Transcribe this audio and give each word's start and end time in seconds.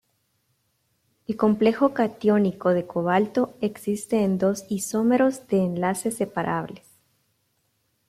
El 1.27 1.37
complejo 1.37 1.93
catiónico 1.93 2.73
de 2.73 2.87
cobalto 2.87 3.53
existe 3.61 4.23
en 4.23 4.39
dos 4.39 4.63
isómeros 4.67 5.45
de 5.45 5.57
enlace 5.63 6.09
separables.. 6.09 6.87